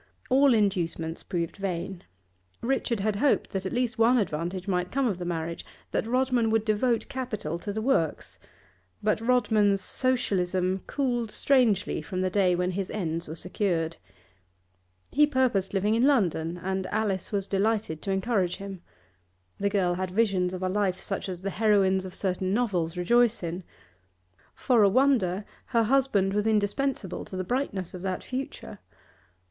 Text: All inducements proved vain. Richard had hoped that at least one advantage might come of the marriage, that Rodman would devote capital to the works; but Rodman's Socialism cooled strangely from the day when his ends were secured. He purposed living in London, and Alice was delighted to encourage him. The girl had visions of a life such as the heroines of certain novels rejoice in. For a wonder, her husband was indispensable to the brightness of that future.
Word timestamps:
All 0.31 0.55
inducements 0.55 1.21
proved 1.21 1.57
vain. 1.57 2.03
Richard 2.63 3.01
had 3.01 3.17
hoped 3.17 3.51
that 3.51 3.67
at 3.67 3.71
least 3.71 3.99
one 3.99 4.17
advantage 4.17 4.67
might 4.67 4.91
come 4.91 5.05
of 5.05 5.19
the 5.19 5.25
marriage, 5.25 5.63
that 5.91 6.07
Rodman 6.07 6.49
would 6.49 6.65
devote 6.65 7.07
capital 7.07 7.59
to 7.59 7.71
the 7.71 7.83
works; 7.83 8.39
but 9.03 9.21
Rodman's 9.21 9.79
Socialism 9.79 10.81
cooled 10.87 11.29
strangely 11.29 12.01
from 12.01 12.21
the 12.21 12.31
day 12.31 12.55
when 12.55 12.71
his 12.71 12.89
ends 12.89 13.27
were 13.27 13.35
secured. 13.35 13.97
He 15.11 15.27
purposed 15.27 15.71
living 15.71 15.93
in 15.93 16.07
London, 16.07 16.57
and 16.57 16.87
Alice 16.87 17.31
was 17.31 17.45
delighted 17.45 18.01
to 18.01 18.11
encourage 18.11 18.55
him. 18.55 18.81
The 19.59 19.69
girl 19.69 19.93
had 19.93 20.09
visions 20.09 20.51
of 20.51 20.63
a 20.63 20.67
life 20.69 20.99
such 20.99 21.29
as 21.29 21.43
the 21.43 21.51
heroines 21.51 22.05
of 22.07 22.15
certain 22.15 22.55
novels 22.55 22.97
rejoice 22.97 23.43
in. 23.43 23.63
For 24.55 24.81
a 24.81 24.89
wonder, 24.89 25.45
her 25.65 25.83
husband 25.83 26.33
was 26.33 26.47
indispensable 26.47 27.23
to 27.25 27.35
the 27.37 27.43
brightness 27.43 27.93
of 27.93 28.01
that 28.01 28.23
future. 28.23 28.79